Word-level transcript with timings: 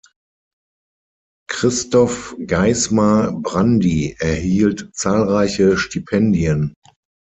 Christoph 1.47 2.35
Geissmar-Brandi 2.47 4.15
erhielt 4.17 4.89
zahlreiche 4.95 5.77
Stipendien. 5.77 6.73